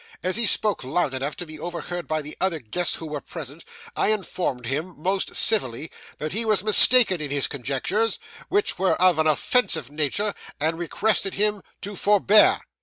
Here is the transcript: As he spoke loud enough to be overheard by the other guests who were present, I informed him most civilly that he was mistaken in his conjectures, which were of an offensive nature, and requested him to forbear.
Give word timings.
As 0.23 0.35
he 0.35 0.47
spoke 0.47 0.83
loud 0.83 1.13
enough 1.13 1.35
to 1.35 1.45
be 1.45 1.59
overheard 1.59 2.07
by 2.07 2.23
the 2.23 2.35
other 2.41 2.57
guests 2.57 2.95
who 2.95 3.05
were 3.05 3.21
present, 3.21 3.63
I 3.95 4.07
informed 4.07 4.65
him 4.65 4.95
most 4.99 5.35
civilly 5.35 5.91
that 6.17 6.31
he 6.31 6.43
was 6.43 6.63
mistaken 6.63 7.21
in 7.21 7.29
his 7.29 7.45
conjectures, 7.47 8.17
which 8.49 8.79
were 8.79 8.93
of 8.99 9.19
an 9.19 9.27
offensive 9.27 9.91
nature, 9.91 10.33
and 10.59 10.79
requested 10.79 11.35
him 11.35 11.61
to 11.83 11.95
forbear. 11.95 12.61